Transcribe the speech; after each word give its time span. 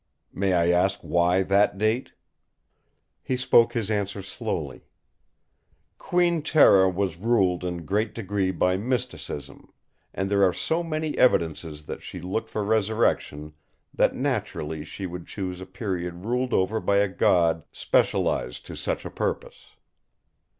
"May 0.33 0.53
I 0.53 0.71
ask 0.71 0.99
why 1.01 1.43
that 1.43 1.77
date?" 1.77 2.13
He 3.21 3.37
spoke 3.37 3.73
his 3.73 3.91
answer 3.91 4.23
slowly: 4.23 4.87
"Queen 5.99 6.41
Tera 6.41 6.89
was 6.89 7.17
ruled 7.19 7.63
in 7.63 7.85
great 7.85 8.15
degree 8.15 8.49
by 8.49 8.77
mysticism, 8.77 9.71
and 10.11 10.27
there 10.27 10.43
are 10.43 10.53
so 10.53 10.81
many 10.81 11.15
evidences 11.19 11.83
that 11.85 12.01
she 12.01 12.19
looked 12.19 12.49
for 12.49 12.63
resurrection 12.63 13.53
that 13.93 14.15
naturally 14.15 14.83
she 14.83 15.05
would 15.05 15.27
choose 15.27 15.61
a 15.61 15.67
period 15.67 16.25
ruled 16.25 16.51
over 16.51 16.79
by 16.79 16.97
a 16.97 17.07
God 17.07 17.63
specialised 17.71 18.65
to 18.65 18.75
such 18.75 19.05
a 19.05 19.11
purpose. 19.11 19.75